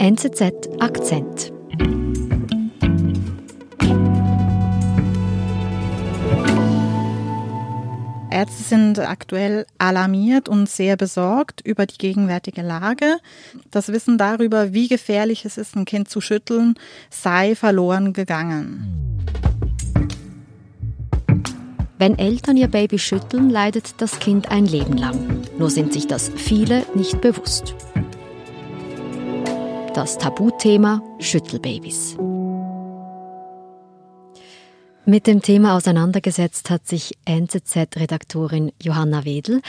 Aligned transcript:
NZZ 0.00 0.68
Akzent. 0.78 1.52
Ärzte 8.30 8.62
sind 8.62 9.00
aktuell 9.00 9.66
alarmiert 9.78 10.48
und 10.48 10.68
sehr 10.68 10.96
besorgt 10.96 11.62
über 11.62 11.84
die 11.84 11.98
gegenwärtige 11.98 12.62
Lage. 12.62 13.18
Das 13.72 13.88
Wissen 13.88 14.18
darüber, 14.18 14.72
wie 14.72 14.86
gefährlich 14.86 15.44
es 15.44 15.58
ist, 15.58 15.74
ein 15.74 15.84
Kind 15.84 16.08
zu 16.08 16.20
schütteln, 16.20 16.74
sei 17.10 17.56
verloren 17.56 18.12
gegangen. 18.12 19.18
Wenn 21.98 22.16
Eltern 22.16 22.56
ihr 22.56 22.68
Baby 22.68 23.00
schütteln, 23.00 23.50
leidet 23.50 24.00
das 24.00 24.20
Kind 24.20 24.52
ein 24.52 24.64
Leben 24.64 24.96
lang. 24.96 25.42
Nur 25.58 25.70
sind 25.70 25.92
sich 25.92 26.06
das 26.06 26.30
viele 26.36 26.86
nicht 26.94 27.20
bewusst. 27.20 27.74
Das 29.98 30.16
Tabuthema 30.16 31.02
Schüttelbabys. 31.18 32.16
Mit 35.04 35.26
dem 35.26 35.42
Thema 35.42 35.74
auseinandergesetzt 35.76 36.70
hat 36.70 36.86
sich 36.86 37.18
NZZ-Redaktorin 37.24 38.70
Johanna 38.80 39.24
Wedel. 39.24 39.60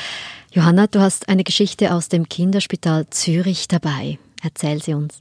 Johanna, 0.51 0.85
du 0.85 0.99
hast 0.99 1.29
eine 1.29 1.43
Geschichte 1.43 1.95
aus 1.95 2.09
dem 2.09 2.29
Kinderspital 2.29 3.07
Zürich 3.09 3.67
dabei. 3.67 4.19
Erzähl 4.43 4.83
sie 4.83 4.93
uns. 4.93 5.19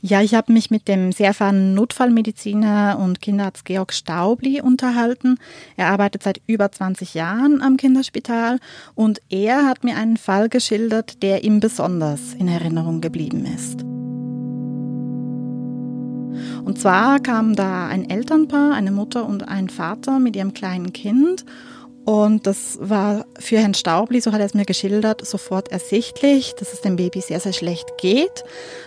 Ja, 0.00 0.22
ich 0.22 0.36
habe 0.36 0.52
mich 0.52 0.70
mit 0.70 0.86
dem 0.86 1.10
sehr 1.10 1.26
erfahrenen 1.26 1.74
Notfallmediziner 1.74 3.00
und 3.02 3.20
Kinderarzt 3.20 3.64
Georg 3.64 3.92
Staubli 3.92 4.60
unterhalten. 4.60 5.40
Er 5.76 5.88
arbeitet 5.88 6.22
seit 6.22 6.40
über 6.46 6.70
20 6.70 7.14
Jahren 7.14 7.62
am 7.62 7.76
Kinderspital 7.76 8.60
und 8.94 9.20
er 9.28 9.66
hat 9.66 9.82
mir 9.82 9.96
einen 9.96 10.18
Fall 10.18 10.48
geschildert, 10.48 11.24
der 11.24 11.42
ihm 11.42 11.58
besonders 11.58 12.32
in 12.34 12.46
Erinnerung 12.46 13.00
geblieben 13.00 13.44
ist. 13.44 13.84
Und 16.64 16.78
zwar 16.78 17.20
kam 17.20 17.54
da 17.54 17.86
ein 17.86 18.08
Elternpaar, 18.08 18.74
eine 18.74 18.90
Mutter 18.90 19.26
und 19.26 19.48
ein 19.48 19.68
Vater 19.68 20.18
mit 20.18 20.36
ihrem 20.36 20.54
kleinen 20.54 20.92
Kind. 20.92 21.44
Und 22.06 22.46
das 22.46 22.78
war 22.80 23.26
für 23.36 23.58
Herrn 23.58 23.74
Staubli, 23.74 24.20
so 24.20 24.30
hat 24.30 24.38
er 24.38 24.46
es 24.46 24.54
mir 24.54 24.64
geschildert, 24.64 25.26
sofort 25.26 25.72
ersichtlich, 25.72 26.54
dass 26.56 26.72
es 26.72 26.80
dem 26.80 26.94
Baby 26.94 27.20
sehr, 27.20 27.40
sehr 27.40 27.52
schlecht 27.52 27.98
geht. 27.98 28.44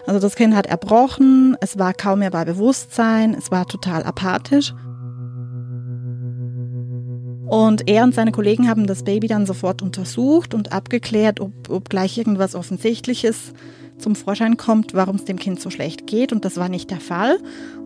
Also 0.07 0.21
das 0.21 0.35
Kind 0.35 0.55
hat 0.55 0.67
erbrochen, 0.67 1.57
es 1.59 1.77
war 1.77 1.93
kaum 1.93 2.19
mehr 2.19 2.31
bei 2.31 2.45
Bewusstsein, 2.45 3.33
es 3.33 3.51
war 3.51 3.67
total 3.67 4.03
apathisch. 4.03 4.73
Und 7.49 7.89
er 7.89 8.03
und 8.03 8.15
seine 8.15 8.31
Kollegen 8.31 8.69
haben 8.69 8.87
das 8.87 9.03
Baby 9.03 9.27
dann 9.27 9.45
sofort 9.45 9.81
untersucht 9.81 10.53
und 10.53 10.71
abgeklärt, 10.71 11.41
ob, 11.41 11.51
ob 11.69 11.89
gleich 11.89 12.17
irgendwas 12.17 12.55
Offensichtliches 12.55 13.53
zum 13.99 14.15
Vorschein 14.15 14.57
kommt, 14.57 14.93
warum 14.93 15.15
es 15.17 15.25
dem 15.25 15.37
Kind 15.37 15.59
so 15.59 15.69
schlecht 15.69 16.07
geht. 16.07 16.31
Und 16.31 16.45
das 16.45 16.57
war 16.57 16.69
nicht 16.69 16.89
der 16.89 16.99
Fall. 16.99 17.37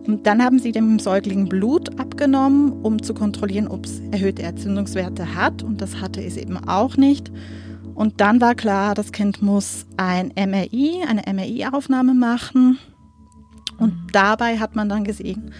Und 0.06 0.26
dann 0.26 0.42
haben 0.42 0.58
sie 0.58 0.72
dem 0.72 0.98
Säugling 0.98 1.48
Blut 1.48 1.98
abgenommen, 1.98 2.72
um 2.82 3.02
zu 3.02 3.14
kontrollieren, 3.14 3.68
ob 3.68 3.86
es 3.86 4.00
erhöhte 4.10 4.42
Entzündungswerte 4.42 5.34
hat. 5.34 5.62
Und 5.62 5.80
das 5.80 6.00
hatte 6.00 6.22
es 6.22 6.36
eben 6.36 6.56
auch 6.56 6.96
nicht. 6.96 7.30
Und 7.94 8.20
dann 8.20 8.40
war 8.40 8.54
klar, 8.54 8.94
das 8.94 9.12
Kind 9.12 9.42
muss 9.42 9.86
ein 9.96 10.32
MRI, 10.36 11.04
eine 11.08 11.22
MRI-Aufnahme 11.32 12.14
machen. 12.14 12.78
Und 13.78 13.94
dabei 14.12 14.58
hat 14.58 14.76
man 14.76 14.88
dann 14.88 15.04
gesehen, 15.04 15.52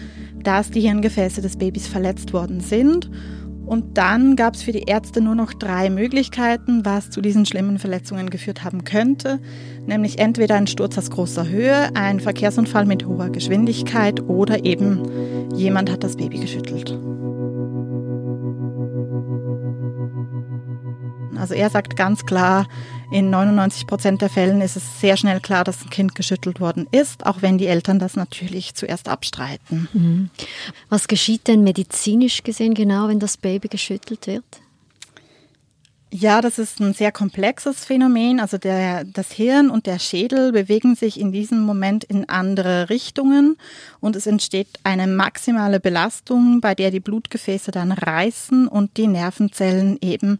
dass 0.43 0.71
die 0.71 0.81
Hirngefäße 0.81 1.41
des 1.41 1.57
Babys 1.57 1.87
verletzt 1.87 2.33
worden 2.33 2.59
sind. 2.59 3.09
Und 3.65 3.97
dann 3.97 4.35
gab 4.35 4.55
es 4.55 4.63
für 4.63 4.71
die 4.71 4.83
Ärzte 4.83 5.21
nur 5.21 5.35
noch 5.35 5.53
drei 5.53 5.89
Möglichkeiten, 5.89 6.85
was 6.85 7.09
zu 7.09 7.21
diesen 7.21 7.45
schlimmen 7.45 7.79
Verletzungen 7.79 8.29
geführt 8.29 8.63
haben 8.63 8.83
könnte. 8.83 9.39
Nämlich 9.85 10.19
entweder 10.19 10.55
ein 10.55 10.67
Sturz 10.67 10.97
aus 10.97 11.09
großer 11.09 11.47
Höhe, 11.47 11.89
ein 11.95 12.19
Verkehrsunfall 12.19 12.85
mit 12.85 13.05
hoher 13.05 13.29
Geschwindigkeit 13.29 14.21
oder 14.21 14.65
eben 14.65 15.01
jemand 15.55 15.91
hat 15.91 16.03
das 16.03 16.15
Baby 16.15 16.39
geschüttelt. 16.39 16.97
Also 21.37 21.53
er 21.53 21.69
sagt 21.69 21.95
ganz 21.95 22.25
klar, 22.25 22.67
in 23.11 23.29
99 23.29 23.87
Prozent 23.87 24.21
der 24.21 24.29
Fällen 24.29 24.61
ist 24.61 24.75
es 24.75 24.99
sehr 24.99 25.17
schnell 25.17 25.39
klar, 25.39 25.63
dass 25.63 25.83
ein 25.83 25.89
Kind 25.89 26.15
geschüttelt 26.15 26.59
worden 26.59 26.87
ist, 26.91 27.25
auch 27.25 27.41
wenn 27.41 27.57
die 27.57 27.67
Eltern 27.67 27.99
das 27.99 28.15
natürlich 28.15 28.75
zuerst 28.75 29.07
abstreiten. 29.07 29.87
Mhm. 29.93 30.29
Was 30.89 31.07
geschieht 31.07 31.47
denn 31.47 31.63
medizinisch 31.63 32.43
gesehen 32.43 32.73
genau, 32.73 33.07
wenn 33.07 33.19
das 33.19 33.37
Baby 33.37 33.67
geschüttelt 33.67 34.27
wird? 34.27 34.45
Ja, 36.17 36.39
das 36.39 36.59
ist 36.59 36.79
ein 36.79 36.93
sehr 36.93 37.11
komplexes 37.11 37.83
Phänomen. 37.83 38.39
Also 38.39 38.57
der, 38.57 39.03
das 39.03 39.33
Hirn 39.33 39.69
und 39.69 39.85
der 39.85 39.99
Schädel 39.99 40.53
bewegen 40.53 40.95
sich 40.95 41.19
in 41.19 41.33
diesem 41.33 41.59
Moment 41.63 42.05
in 42.05 42.29
andere 42.29 42.89
Richtungen 42.89 43.57
und 43.99 44.15
es 44.15 44.25
entsteht 44.25 44.69
eine 44.83 45.07
maximale 45.07 45.81
Belastung, 45.81 46.61
bei 46.61 46.73
der 46.73 46.89
die 46.91 47.01
Blutgefäße 47.01 47.71
dann 47.71 47.91
reißen 47.91 48.69
und 48.69 48.95
die 48.95 49.07
Nervenzellen 49.07 49.97
eben 49.99 50.39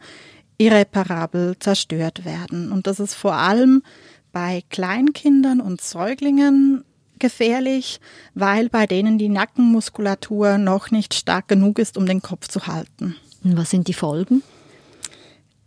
irreparabel 0.57 1.57
zerstört 1.59 2.25
werden. 2.25 2.71
Und 2.71 2.87
das 2.87 2.99
ist 2.99 3.13
vor 3.13 3.33
allem 3.33 3.83
bei 4.31 4.63
Kleinkindern 4.69 5.61
und 5.61 5.81
Säuglingen 5.81 6.83
gefährlich, 7.19 7.99
weil 8.33 8.69
bei 8.69 8.85
denen 8.85 9.17
die 9.17 9.29
Nackenmuskulatur 9.29 10.57
noch 10.57 10.91
nicht 10.91 11.13
stark 11.13 11.47
genug 11.47 11.79
ist, 11.79 11.97
um 11.97 12.05
den 12.05 12.21
Kopf 12.21 12.47
zu 12.47 12.67
halten. 12.67 13.15
Und 13.43 13.57
was 13.57 13.69
sind 13.69 13.87
die 13.87 13.93
Folgen? 13.93 14.43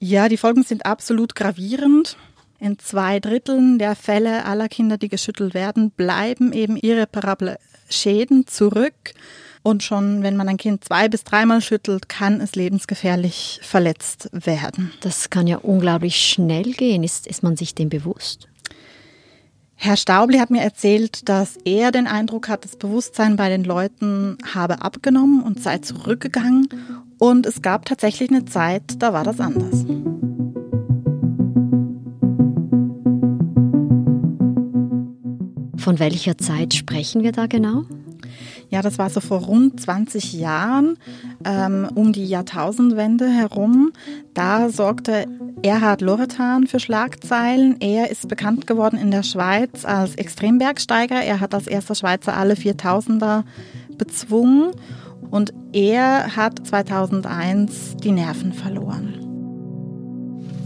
Ja, 0.00 0.28
die 0.28 0.36
Folgen 0.36 0.62
sind 0.62 0.86
absolut 0.86 1.34
gravierend. 1.34 2.16
In 2.60 2.78
zwei 2.78 3.20
Dritteln 3.20 3.78
der 3.78 3.94
Fälle 3.94 4.44
aller 4.44 4.68
Kinder, 4.68 4.98
die 4.98 5.08
geschüttelt 5.08 5.54
werden, 5.54 5.90
bleiben 5.90 6.52
eben 6.52 6.76
irreparable 6.76 7.58
Schäden 7.88 8.46
zurück. 8.46 9.14
Und 9.62 9.82
schon 9.82 10.22
wenn 10.22 10.36
man 10.36 10.48
ein 10.48 10.56
Kind 10.56 10.84
zwei 10.84 11.08
bis 11.08 11.24
dreimal 11.24 11.60
schüttelt, 11.60 12.08
kann 12.08 12.40
es 12.40 12.54
lebensgefährlich 12.54 13.60
verletzt 13.62 14.30
werden. 14.32 14.92
Das 15.00 15.30
kann 15.30 15.46
ja 15.46 15.58
unglaublich 15.58 16.16
schnell 16.16 16.72
gehen. 16.72 17.02
Ist, 17.02 17.26
ist 17.26 17.42
man 17.42 17.56
sich 17.56 17.74
dem 17.74 17.88
bewusst? 17.88 18.48
Herr 19.80 19.96
Staubli 19.96 20.38
hat 20.38 20.50
mir 20.50 20.62
erzählt, 20.62 21.28
dass 21.28 21.56
er 21.64 21.92
den 21.92 22.08
Eindruck 22.08 22.48
hat, 22.48 22.64
das 22.64 22.74
Bewusstsein 22.74 23.36
bei 23.36 23.48
den 23.48 23.62
Leuten 23.62 24.36
habe 24.52 24.82
abgenommen 24.82 25.40
und 25.40 25.62
sei 25.62 25.78
zurückgegangen. 25.78 26.68
Und 27.18 27.46
es 27.46 27.62
gab 27.62 27.84
tatsächlich 27.84 28.30
eine 28.30 28.44
Zeit, 28.44 28.82
da 28.98 29.12
war 29.12 29.22
das 29.22 29.38
anders. 29.38 29.84
Von 35.76 35.98
welcher 36.00 36.36
Zeit 36.38 36.74
sprechen 36.74 37.22
wir 37.22 37.30
da 37.30 37.46
genau? 37.46 37.84
Ja, 38.70 38.82
das 38.82 38.98
war 38.98 39.08
so 39.08 39.20
vor 39.20 39.40
rund 39.40 39.80
20 39.80 40.34
Jahren, 40.34 40.98
ähm, 41.44 41.88
um 41.94 42.12
die 42.12 42.26
Jahrtausendwende 42.26 43.28
herum. 43.28 43.92
Da 44.34 44.68
sorgte 44.68 45.26
Erhard 45.62 46.02
Loretan 46.02 46.66
für 46.66 46.78
Schlagzeilen. 46.78 47.76
Er 47.80 48.10
ist 48.10 48.28
bekannt 48.28 48.66
geworden 48.66 48.98
in 48.98 49.10
der 49.10 49.22
Schweiz 49.22 49.84
als 49.84 50.16
Extrembergsteiger. 50.16 51.16
Er 51.16 51.40
hat 51.40 51.54
als 51.54 51.66
erster 51.66 51.94
Schweizer 51.94 52.36
alle 52.36 52.54
4000er 52.54 53.44
bezwungen 53.96 54.72
und 55.30 55.52
er 55.72 56.36
hat 56.36 56.66
2001 56.66 57.96
die 58.02 58.12
Nerven 58.12 58.52
verloren. 58.52 59.14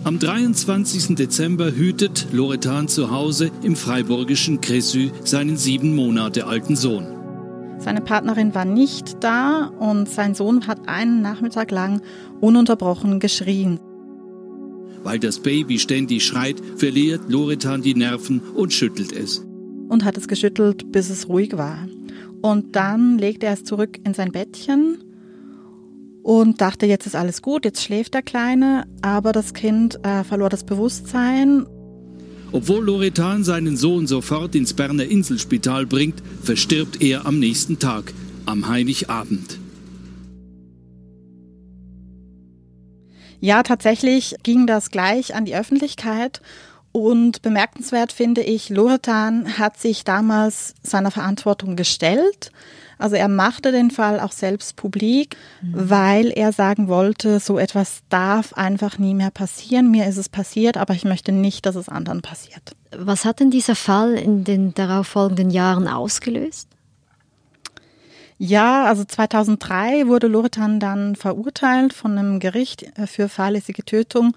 Am 0.04 0.18
23. 0.18 1.14
Dezember 1.14 1.70
hütet 1.70 2.26
Loretan 2.32 2.88
zu 2.88 3.12
Hause 3.12 3.52
im 3.62 3.76
freiburgischen 3.76 4.60
Cressy 4.60 5.12
seinen 5.22 5.56
sieben 5.56 5.94
Monate 5.94 6.46
alten 6.46 6.74
Sohn. 6.74 7.21
Seine 7.82 8.00
Partnerin 8.00 8.54
war 8.54 8.64
nicht 8.64 9.24
da 9.24 9.66
und 9.80 10.08
sein 10.08 10.36
Sohn 10.36 10.68
hat 10.68 10.88
einen 10.88 11.20
Nachmittag 11.20 11.72
lang 11.72 12.00
ununterbrochen 12.40 13.18
geschrien. 13.18 13.80
Weil 15.02 15.18
das 15.18 15.40
Baby 15.40 15.80
ständig 15.80 16.24
schreit, 16.24 16.62
verliert 16.76 17.22
Loretan 17.28 17.82
die 17.82 17.96
Nerven 17.96 18.40
und 18.54 18.72
schüttelt 18.72 19.10
es. 19.10 19.44
Und 19.88 20.04
hat 20.04 20.16
es 20.16 20.28
geschüttelt, 20.28 20.92
bis 20.92 21.10
es 21.10 21.28
ruhig 21.28 21.56
war. 21.58 21.88
Und 22.40 22.76
dann 22.76 23.18
legte 23.18 23.46
er 23.46 23.54
es 23.54 23.64
zurück 23.64 23.98
in 24.04 24.14
sein 24.14 24.30
Bettchen 24.30 24.98
und 26.22 26.60
dachte, 26.60 26.86
jetzt 26.86 27.06
ist 27.06 27.16
alles 27.16 27.42
gut, 27.42 27.64
jetzt 27.64 27.82
schläft 27.82 28.14
der 28.14 28.22
Kleine, 28.22 28.84
aber 29.02 29.32
das 29.32 29.54
Kind 29.54 29.98
äh, 30.04 30.22
verlor 30.22 30.50
das 30.50 30.62
Bewusstsein 30.62 31.66
obwohl 32.52 32.84
Loretan 32.84 33.44
seinen 33.44 33.76
Sohn 33.76 34.06
sofort 34.06 34.54
ins 34.54 34.74
Berner 34.74 35.04
Inselspital 35.04 35.86
bringt, 35.86 36.22
verstirbt 36.42 37.02
er 37.02 37.26
am 37.26 37.38
nächsten 37.38 37.78
Tag, 37.78 38.12
am 38.46 38.68
Heiligabend. 38.68 39.58
Ja, 43.40 43.64
tatsächlich 43.64 44.36
ging 44.44 44.68
das 44.68 44.92
gleich 44.92 45.34
an 45.34 45.44
die 45.44 45.56
Öffentlichkeit. 45.56 46.40
Und 46.92 47.40
bemerkenswert 47.40 48.12
finde 48.12 48.42
ich, 48.42 48.68
Loretan 48.68 49.58
hat 49.58 49.78
sich 49.78 50.04
damals 50.04 50.74
seiner 50.82 51.10
Verantwortung 51.10 51.74
gestellt. 51.74 52.52
Also 52.98 53.16
er 53.16 53.28
machte 53.28 53.72
den 53.72 53.90
Fall 53.90 54.20
auch 54.20 54.30
selbst 54.30 54.76
publik, 54.76 55.36
mhm. 55.60 55.90
weil 55.90 56.30
er 56.30 56.52
sagen 56.52 56.88
wollte, 56.88 57.40
so 57.40 57.58
etwas 57.58 58.02
darf 58.10 58.52
einfach 58.52 58.98
nie 58.98 59.14
mehr 59.14 59.30
passieren. 59.30 59.90
Mir 59.90 60.06
ist 60.06 60.18
es 60.18 60.28
passiert, 60.28 60.76
aber 60.76 60.94
ich 60.94 61.04
möchte 61.04 61.32
nicht, 61.32 61.66
dass 61.66 61.74
es 61.74 61.88
anderen 61.88 62.22
passiert. 62.22 62.76
Was 62.96 63.24
hat 63.24 63.40
denn 63.40 63.50
dieser 63.50 63.74
Fall 63.74 64.14
in 64.14 64.44
den 64.44 64.74
darauffolgenden 64.74 65.50
Jahren 65.50 65.88
ausgelöst? 65.88 66.68
Ja, 68.38 68.84
also 68.84 69.04
2003 69.04 70.08
wurde 70.08 70.26
Loretan 70.26 70.78
dann 70.78 71.16
verurteilt 71.16 71.92
von 71.92 72.18
einem 72.18 72.38
Gericht 72.38 72.82
äh, 72.98 73.06
für 73.06 73.28
fahrlässige 73.28 73.84
Tötung. 73.84 74.34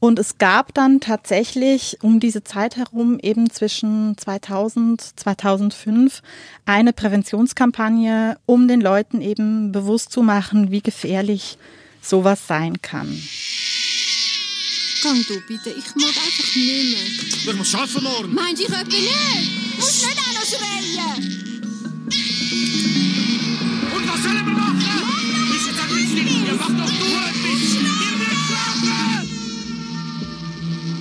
Und 0.00 0.18
es 0.18 0.38
gab 0.38 0.74
dann 0.74 1.00
tatsächlich 1.00 1.98
um 2.02 2.20
diese 2.20 2.44
Zeit 2.44 2.76
herum, 2.76 3.18
eben 3.20 3.50
zwischen 3.50 4.16
2000, 4.16 5.00
2005, 5.18 6.22
eine 6.66 6.92
Präventionskampagne, 6.92 8.38
um 8.46 8.68
den 8.68 8.80
Leuten 8.80 9.20
eben 9.20 9.72
bewusst 9.72 10.12
zu 10.12 10.22
machen, 10.22 10.70
wie 10.70 10.82
gefährlich 10.82 11.58
sowas 12.00 12.46
sein 12.46 12.80
kann. 12.80 13.08
Gang 15.02 15.26
du 15.26 15.40
bitte, 15.46 15.70
ich 15.70 15.94
mag 15.94 16.08
einfach 16.08 16.56
nicht 16.56 17.46
mehr. 17.46 17.52
Ich 17.52 17.58
muss 17.58 17.74
arbeiten 17.74 18.02
morgen. 18.02 18.34
Meinst 18.34 18.60
du, 18.60 18.66
ich 18.66 18.72
etwa 18.72 18.84
nicht? 18.84 19.76
Musst 19.78 20.06
nicht 20.06 20.18
auch 20.18 20.34
noch 20.34 20.44
schreien? 20.44 21.37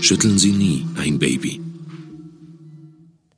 Schütteln 0.07 0.37
Sie 0.37 0.53
nie 0.53 0.85
ein 0.95 1.19
Baby. 1.19 1.59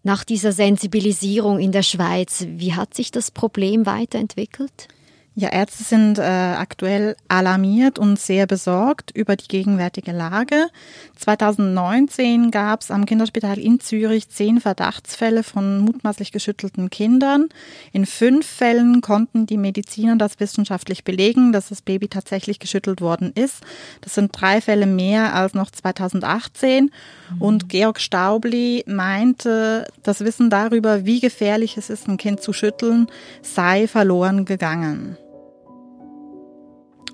Nach 0.03 0.23
dieser 0.23 0.51
Sensibilisierung 0.51 1.57
in 1.57 1.71
der 1.71 1.81
Schweiz, 1.81 2.45
wie 2.47 2.75
hat 2.75 2.93
sich 2.93 3.09
das 3.09 3.31
Problem 3.31 3.87
weiterentwickelt? 3.87 4.87
Ja, 5.35 5.49
Ärzte 5.49 5.83
sind 5.83 6.19
äh, 6.19 6.23
aktuell 6.23 7.15
alarmiert 7.29 7.97
und 7.97 8.19
sehr 8.19 8.45
besorgt 8.45 9.11
über 9.15 9.37
die 9.37 9.47
gegenwärtige 9.47 10.11
Lage. 10.11 10.67
2019 11.15 12.51
gab 12.51 12.81
es 12.81 12.91
am 12.91 13.05
Kinderspital 13.05 13.57
in 13.57 13.79
Zürich 13.79 14.27
zehn 14.27 14.59
Verdachtsfälle 14.59 15.43
von 15.43 15.79
mutmaßlich 15.79 16.33
geschüttelten 16.33 16.89
Kindern. 16.89 17.47
In 17.93 18.05
fünf 18.05 18.45
Fällen 18.45 18.99
konnten 18.99 19.45
die 19.45 19.57
Mediziner 19.57 20.17
das 20.17 20.41
wissenschaftlich 20.41 21.05
belegen, 21.05 21.53
dass 21.53 21.69
das 21.69 21.81
Baby 21.81 22.09
tatsächlich 22.09 22.59
geschüttelt 22.59 22.99
worden 22.99 23.31
ist. 23.33 23.63
Das 24.01 24.15
sind 24.15 24.31
drei 24.33 24.59
Fälle 24.59 24.87
mehr 24.87 25.35
als 25.35 25.53
noch 25.53 25.71
2018. 25.71 26.91
Mhm. 27.35 27.41
Und 27.41 27.69
Georg 27.69 28.01
Staubli 28.01 28.83
meinte, 28.87 29.87
das 30.03 30.19
Wissen 30.19 30.49
darüber, 30.49 31.05
wie 31.05 31.21
gefährlich 31.21 31.77
es 31.77 31.89
ist, 31.89 32.09
ein 32.09 32.17
Kind 32.17 32.41
zu 32.41 32.51
schütteln, 32.51 33.07
sei 33.41 33.87
verloren 33.87 34.43
gegangen. 34.43 35.17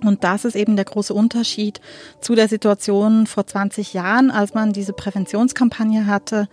Und 0.07 0.23
das 0.23 0.45
ist 0.45 0.55
eben 0.55 0.75
der 0.75 0.85
große 0.85 1.13
Unterschied 1.13 1.81
zu 2.21 2.35
der 2.35 2.47
Situation 2.47 3.27
vor 3.27 3.47
20 3.47 3.93
Jahren, 3.93 4.31
als 4.31 4.53
man 4.53 4.73
diese 4.73 4.93
Präventionskampagne 4.93 6.05
hatte, 6.05 6.47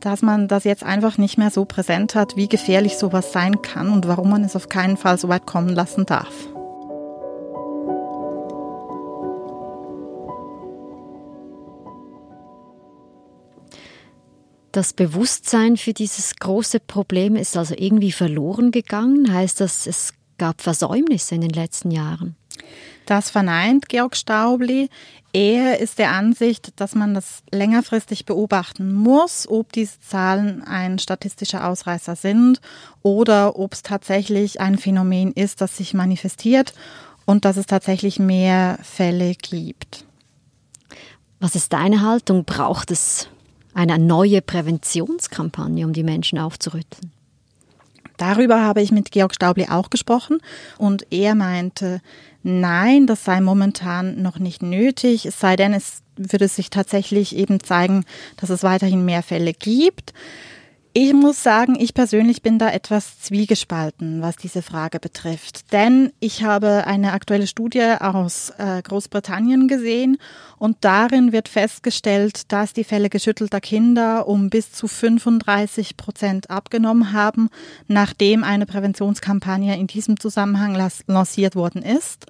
dass 0.00 0.22
man 0.22 0.48
das 0.48 0.64
jetzt 0.64 0.82
einfach 0.82 1.18
nicht 1.18 1.38
mehr 1.38 1.50
so 1.50 1.64
präsent 1.64 2.14
hat, 2.14 2.36
wie 2.36 2.48
gefährlich 2.48 2.96
sowas 2.96 3.32
sein 3.32 3.62
kann 3.62 3.90
und 3.90 4.06
warum 4.06 4.30
man 4.30 4.44
es 4.44 4.56
auf 4.56 4.68
keinen 4.68 4.96
Fall 4.96 5.18
so 5.18 5.28
weit 5.28 5.46
kommen 5.46 5.70
lassen 5.70 6.06
darf. 6.06 6.32
Das 14.72 14.92
Bewusstsein 14.92 15.76
für 15.76 15.94
dieses 15.94 16.36
große 16.36 16.78
Problem 16.78 17.36
ist 17.36 17.56
also 17.56 17.74
irgendwie 17.76 18.12
verloren 18.12 18.70
gegangen. 18.70 19.32
Heißt 19.32 19.60
das, 19.60 19.86
es 19.86 20.12
gab 20.36 20.60
Versäumnisse 20.60 21.34
in 21.34 21.40
den 21.40 21.50
letzten 21.50 21.90
Jahren? 21.90 22.36
Das 23.08 23.30
verneint 23.30 23.88
Georg 23.88 24.14
Staubli. 24.16 24.90
Er 25.32 25.80
ist 25.80 25.98
der 25.98 26.10
Ansicht, 26.12 26.78
dass 26.78 26.94
man 26.94 27.14
das 27.14 27.42
längerfristig 27.50 28.26
beobachten 28.26 28.92
muss, 28.92 29.48
ob 29.48 29.72
diese 29.72 29.98
Zahlen 30.00 30.62
ein 30.62 30.98
statistischer 30.98 31.66
Ausreißer 31.66 32.16
sind 32.16 32.60
oder 33.02 33.58
ob 33.58 33.72
es 33.72 33.82
tatsächlich 33.82 34.60
ein 34.60 34.76
Phänomen 34.76 35.32
ist, 35.32 35.62
das 35.62 35.78
sich 35.78 35.94
manifestiert 35.94 36.74
und 37.24 37.46
dass 37.46 37.56
es 37.56 37.64
tatsächlich 37.64 38.18
mehr 38.18 38.78
Fälle 38.82 39.34
gibt. 39.36 40.04
Was 41.40 41.54
ist 41.54 41.72
deine 41.72 42.02
Haltung? 42.02 42.44
Braucht 42.44 42.90
es 42.90 43.28
eine 43.72 43.98
neue 43.98 44.42
Präventionskampagne, 44.42 45.86
um 45.86 45.94
die 45.94 46.04
Menschen 46.04 46.38
aufzurütteln? 46.38 47.10
Darüber 48.18 48.60
habe 48.60 48.82
ich 48.82 48.92
mit 48.92 49.10
Georg 49.10 49.34
Staubli 49.34 49.68
auch 49.70 49.88
gesprochen 49.88 50.40
und 50.76 51.06
er 51.10 51.34
meinte, 51.34 52.02
nein, 52.42 53.06
das 53.06 53.24
sei 53.24 53.40
momentan 53.40 54.20
noch 54.20 54.38
nicht 54.38 54.62
nötig, 54.62 55.24
es 55.24 55.40
sei 55.40 55.56
denn, 55.56 55.72
es 55.72 56.02
würde 56.16 56.48
sich 56.48 56.68
tatsächlich 56.68 57.34
eben 57.36 57.60
zeigen, 57.62 58.04
dass 58.36 58.50
es 58.50 58.62
weiterhin 58.62 59.04
mehr 59.04 59.22
Fälle 59.22 59.54
gibt. 59.54 60.12
Ich 61.00 61.12
muss 61.12 61.44
sagen, 61.44 61.76
ich 61.78 61.94
persönlich 61.94 62.42
bin 62.42 62.58
da 62.58 62.72
etwas 62.72 63.20
zwiegespalten, 63.20 64.20
was 64.20 64.34
diese 64.34 64.62
Frage 64.62 64.98
betrifft. 64.98 65.72
Denn 65.72 66.12
ich 66.18 66.42
habe 66.42 66.88
eine 66.88 67.12
aktuelle 67.12 67.46
Studie 67.46 67.94
aus 68.00 68.52
äh, 68.58 68.82
Großbritannien 68.82 69.68
gesehen 69.68 70.18
und 70.58 70.78
darin 70.80 71.30
wird 71.30 71.48
festgestellt, 71.48 72.50
dass 72.50 72.72
die 72.72 72.82
Fälle 72.82 73.10
geschüttelter 73.10 73.60
Kinder 73.60 74.26
um 74.26 74.50
bis 74.50 74.72
zu 74.72 74.88
35 74.88 75.96
Prozent 75.96 76.50
abgenommen 76.50 77.12
haben, 77.12 77.48
nachdem 77.86 78.42
eine 78.42 78.66
Präventionskampagne 78.66 79.78
in 79.78 79.86
diesem 79.86 80.18
Zusammenhang 80.18 80.74
lanciert 81.06 81.54
worden 81.54 81.82
ist. 81.82 82.26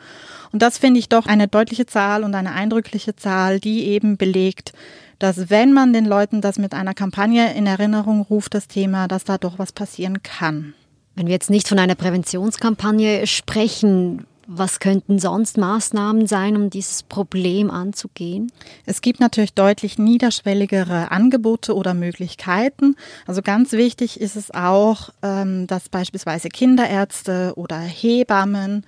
Und 0.53 0.61
das 0.61 0.77
finde 0.77 1.01
ich 1.01 1.09
doch 1.09 1.25
eine 1.25 1.49
deutliche 1.49 1.87
Zahl 1.87 2.23
und 2.23 2.35
eine 2.35 2.53
eindrückliche 2.53 3.17
Zahl, 3.17 3.61
die 3.61 3.87
eben 3.87 4.19
belegt, 4.19 4.75
dass 5.19 5.51
wenn 5.51 5.73
man 5.73 5.93
den 5.93 6.05
Leuten 6.05 6.41
das 6.41 6.59
mit 6.59 6.75
einer 6.75 6.95
Kampagne 6.95 7.55
in 7.55 7.67
Erinnerung 7.67 8.23
ruft, 8.23 8.55
das 8.55 8.69
Thema, 8.69 9.09
dass 9.09 9.25
da 9.25 9.39
doch 9.39 9.59
was 9.59 9.73
passieren 9.73 10.23
kann. 10.23 10.75
Wenn 11.15 11.27
wir 11.27 11.33
jetzt 11.33 11.51
nicht 11.51 11.69
von 11.69 11.79
einer 11.79 11.97
Präventionskampagne 11.97 13.27
sprechen, 13.27 14.27
was 14.51 14.81
könnten 14.81 15.19
sonst 15.19 15.59
Maßnahmen 15.59 16.27
sein, 16.27 16.57
um 16.57 16.71
dieses 16.71 17.03
Problem 17.03 17.71
anzugehen? 17.71 18.51
Es 18.87 19.03
gibt 19.03 19.21
natürlich 19.21 19.53
deutlich 19.53 19.99
niederschwelligere 19.99 21.11
Angebote 21.11 21.75
oder 21.75 21.93
Möglichkeiten. 21.93 22.97
Also 23.27 23.43
ganz 23.43 23.73
wichtig 23.73 24.21
ist 24.21 24.37
es 24.37 24.51
auch, 24.55 25.11
ähm, 25.23 25.67
dass 25.67 25.91
beispielsweise 25.91 26.49
Kinderärzte 26.49 27.53
oder 27.57 27.79
Hebammen 27.79 28.87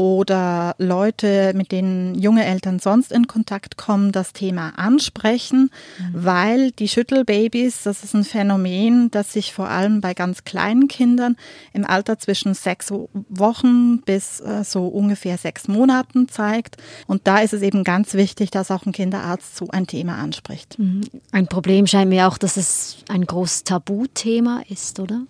oder 0.00 0.76
Leute, 0.78 1.52
mit 1.54 1.72
denen 1.72 2.14
junge 2.14 2.46
Eltern 2.46 2.78
sonst 2.78 3.12
in 3.12 3.26
Kontakt 3.26 3.76
kommen, 3.76 4.12
das 4.12 4.32
Thema 4.32 4.72
ansprechen, 4.78 5.70
mhm. 5.98 6.24
weil 6.24 6.70
die 6.70 6.88
Schüttelbabys, 6.88 7.82
das 7.82 8.02
ist 8.02 8.14
ein 8.14 8.24
Phänomen, 8.24 9.10
das 9.10 9.34
sich 9.34 9.52
vor 9.52 9.68
allem 9.68 10.00
bei 10.00 10.14
ganz 10.14 10.44
kleinen 10.44 10.88
Kindern 10.88 11.36
im 11.74 11.84
Alter 11.84 12.18
zwischen 12.18 12.54
sechs 12.54 12.90
Wochen 12.90 14.00
bis 14.00 14.40
äh, 14.40 14.64
so 14.64 14.86
ungefähr 14.86 15.36
sechs 15.36 15.68
Monaten 15.68 16.28
zeigt. 16.28 16.78
Und 17.06 17.26
da 17.26 17.40
ist 17.40 17.52
es 17.52 17.60
eben 17.60 17.84
ganz 17.84 18.14
wichtig, 18.14 18.50
dass 18.50 18.70
auch 18.70 18.86
ein 18.86 18.92
Kinderarzt 18.92 19.54
so 19.54 19.68
ein 19.68 19.86
Thema 19.86 20.16
anspricht. 20.16 20.78
Mhm. 20.78 21.02
Ein 21.30 21.46
Problem 21.46 21.86
scheint 21.86 22.08
mir 22.08 22.26
auch, 22.26 22.38
dass 22.38 22.56
es 22.56 23.04
ein 23.10 23.26
großes 23.26 23.64
Tabuthema 23.64 24.62
ist, 24.70 24.98
oder? 24.98 25.26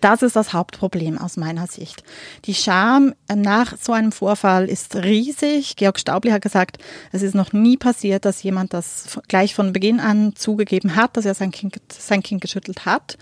Das 0.00 0.22
ist 0.22 0.36
das 0.36 0.52
Hauptproblem 0.52 1.18
aus 1.18 1.36
meiner 1.36 1.66
Sicht. 1.66 2.02
Die 2.44 2.54
Scham 2.54 3.14
nach 3.34 3.74
so 3.80 3.92
einem 3.92 4.12
Vorfall 4.12 4.68
ist 4.68 4.96
riesig. 4.96 5.76
Georg 5.76 5.98
Staubli 5.98 6.30
hat 6.30 6.42
gesagt, 6.42 6.78
es 7.12 7.22
ist 7.22 7.34
noch 7.34 7.52
nie 7.52 7.76
passiert, 7.76 8.24
dass 8.24 8.42
jemand 8.42 8.74
das 8.74 9.18
gleich 9.28 9.54
von 9.54 9.72
Beginn 9.72 10.00
an 10.00 10.34
zugegeben 10.36 10.96
hat, 10.96 11.16
dass 11.16 11.24
er 11.24 11.34
sein 11.34 11.50
Kind, 11.50 11.76
sein 11.88 12.22
kind 12.22 12.40
geschüttelt 12.40 12.86
hat. 12.86 13.18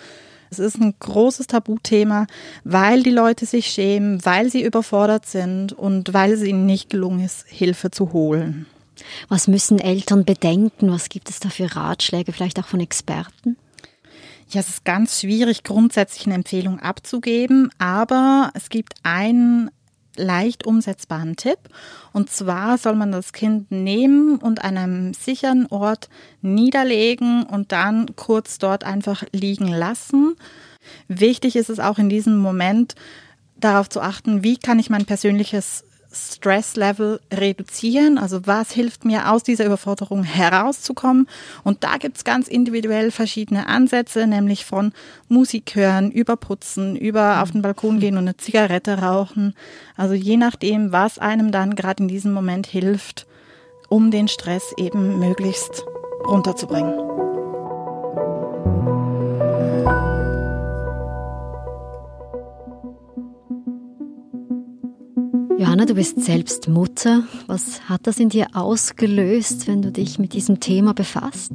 Es 0.51 0.59
ist 0.59 0.81
ein 0.81 0.95
großes 0.99 1.49
Tabuthema, 1.49 2.27
weil 2.65 3.03
die 3.03 3.11
Leute 3.11 3.47
sich 3.47 3.67
schämen, 3.67 4.25
weil 4.25 4.51
sie 4.51 4.63
überfordert 4.63 5.27
sind 5.27 5.73
und 5.73 6.15
weil 6.15 6.33
es 6.33 6.43
ihnen 6.43 6.67
nicht 6.67 6.91
gelungen 6.91 7.25
ist, 7.25 7.47
Hilfe 7.49 7.91
zu 7.91 8.13
holen. 8.13 8.67
Was 9.29 9.49
müssen 9.49 9.79
Eltern 9.79 10.25
bedenken? 10.25 10.91
Was 10.91 11.09
gibt 11.09 11.29
es 11.31 11.41
da 11.41 11.49
für 11.49 11.75
Ratschläge, 11.75 12.33
vielleicht 12.33 12.59
auch 12.59 12.67
von 12.67 12.81
Experten? 12.81 13.57
Ja, 14.49 14.61
es 14.61 14.69
ist 14.69 14.85
ganz 14.85 15.21
schwierig, 15.21 15.65
grundsätzlich 15.65 16.27
eine 16.27 16.37
Empfehlung 16.37 16.79
abzugeben, 16.79 17.71
aber 17.79 18.53
es 18.55 18.69
gibt 18.69 18.95
einen 19.03 19.71
leicht 20.17 20.67
umsetzbaren 20.67 21.37
Tipp. 21.37 21.59
Und 22.13 22.31
zwar 22.31 22.79
soll 22.79 22.95
man 22.95 23.13
das 23.13 23.33
Kind 23.33 23.71
nehmen 23.71 24.37
und 24.37 24.65
an 24.65 24.79
einem 24.79 25.15
sicheren 25.15 25.67
Ort 25.67 26.09
niederlegen 26.43 27.43
und 27.43 27.73
dann 27.73 28.15
kurz 28.17 28.59
dort 28.59 28.85
einfach 28.85 29.25
liegen 29.33 29.69
lassen. 29.69 30.37
Wichtig 31.09 31.57
ist 31.57 31.69
es 31.69 31.81
auch 31.81 31.99
in 31.99 32.09
diesem 32.09 32.39
Moment 32.39 32.95
darauf 33.57 33.89
zu 33.89 34.01
achten, 34.01 34.45
wie 34.45 34.57
kann 34.57 34.79
ich 34.79 34.91
mein 34.91 35.07
persönliches 35.07 35.85
Stresslevel 36.17 37.21
reduzieren. 37.33 38.19
Also 38.19 38.47
was 38.47 38.73
hilft 38.73 39.05
mir 39.05 39.31
aus 39.31 39.43
dieser 39.43 39.67
Überforderung 39.67 40.23
herauszukommen? 40.23 41.29
Und 41.65 41.85
da 41.85 41.97
gibt 41.99 42.17
es 42.17 42.25
ganz 42.25 42.49
individuell 42.49 43.11
verschiedene 43.11 43.67
Ansätze, 43.67 44.27
nämlich 44.27 44.65
von 44.65 44.93
Musik 45.29 45.75
hören, 45.75 46.11
über 46.11 46.37
Putzen, 46.37 46.97
über 46.97 47.43
auf 47.43 47.53
den 47.53 47.63
Balkon 47.63 48.01
gehen 48.01 48.17
und 48.17 48.25
eine 48.25 48.37
Zigarette 48.37 48.99
rauchen. 48.99 49.55
Also 49.97 50.15
je 50.15 50.37
nachdem, 50.37 50.93
was 50.93 51.19
einem 51.19 51.53
dann 51.53 51.75
gerade 51.75 52.03
in 52.03 52.09
diesem 52.09 52.33
Moment 52.33 52.67
hilft, 52.67 53.27
um 53.89 54.11
den 54.11 54.29
Stress 54.29 54.73
eben 54.77 55.19
möglichst 55.19 55.85
runterzubringen. 56.27 57.26
Johanna, 65.59 65.87
du 65.87 65.95
bist 65.95 66.23
selbst 66.23 66.69
Mutter. 66.69 67.23
Was 67.47 67.89
hat 67.89 68.07
das 68.07 68.19
in 68.19 68.29
dir 68.29 68.49
ausgelöst, 68.53 69.67
wenn 69.67 69.81
du 69.81 69.91
dich 69.91 70.19
mit 70.19 70.35
diesem 70.35 70.61
Thema 70.61 70.93
befasst? 70.93 71.53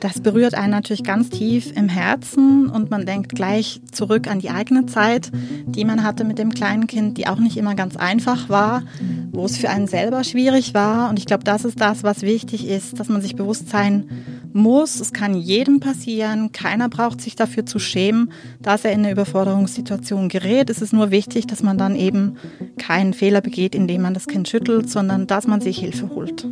Das 0.00 0.20
berührt 0.20 0.54
einen 0.54 0.72
natürlich 0.72 1.04
ganz 1.04 1.30
tief 1.30 1.72
im 1.76 1.88
Herzen 1.88 2.68
und 2.68 2.90
man 2.90 3.06
denkt 3.06 3.34
gleich 3.34 3.80
zurück 3.92 4.28
an 4.28 4.40
die 4.40 4.50
eigene 4.50 4.86
Zeit, 4.86 5.30
die 5.66 5.84
man 5.84 6.02
hatte 6.02 6.24
mit 6.24 6.38
dem 6.38 6.50
kleinen 6.50 6.88
Kind, 6.88 7.16
die 7.16 7.28
auch 7.28 7.38
nicht 7.38 7.56
immer 7.56 7.76
ganz 7.76 7.96
einfach 7.96 8.48
war, 8.48 8.82
wo 9.30 9.44
es 9.44 9.56
für 9.56 9.70
einen 9.70 9.86
selber 9.86 10.24
schwierig 10.24 10.74
war. 10.74 11.08
Und 11.08 11.18
ich 11.18 11.26
glaube, 11.26 11.44
das 11.44 11.64
ist 11.64 11.80
das, 11.80 12.02
was 12.02 12.22
wichtig 12.22 12.66
ist, 12.66 12.98
dass 12.98 13.08
man 13.08 13.22
sich 13.22 13.36
bewusst 13.36 13.68
sein 13.68 14.08
muss. 14.08 14.37
Es 14.66 15.12
kann 15.12 15.34
jedem 15.34 15.80
passieren. 15.80 16.52
Keiner 16.52 16.88
braucht 16.88 17.20
sich 17.20 17.36
dafür 17.36 17.64
zu 17.64 17.78
schämen, 17.78 18.32
dass 18.60 18.84
er 18.84 18.92
in 18.92 19.00
eine 19.00 19.12
Überforderungssituation 19.12 20.28
gerät. 20.28 20.70
Es 20.70 20.82
ist 20.82 20.92
nur 20.92 21.10
wichtig, 21.10 21.46
dass 21.46 21.62
man 21.62 21.78
dann 21.78 21.94
eben 21.94 22.36
keinen 22.78 23.14
Fehler 23.14 23.40
begeht, 23.40 23.74
indem 23.74 24.02
man 24.02 24.14
das 24.14 24.26
Kind 24.26 24.48
schüttelt, 24.48 24.90
sondern 24.90 25.26
dass 25.26 25.46
man 25.46 25.60
sich 25.60 25.78
Hilfe 25.78 26.10
holt. 26.10 26.46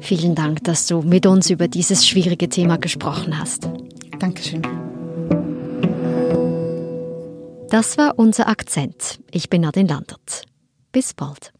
Vielen 0.00 0.34
Dank, 0.34 0.64
dass 0.64 0.86
du 0.86 1.02
mit 1.02 1.26
uns 1.26 1.50
über 1.50 1.68
dieses 1.68 2.06
schwierige 2.06 2.48
Thema 2.48 2.76
gesprochen 2.76 3.38
hast. 3.38 3.68
Dankeschön. 4.18 4.62
Das 7.70 7.98
war 7.98 8.18
unser 8.18 8.48
Akzent. 8.48 9.18
Ich 9.32 9.50
bin 9.50 9.62
Nadine 9.62 9.88
Landert. 9.88 10.42
Bis 10.92 11.12
bald. 11.14 11.52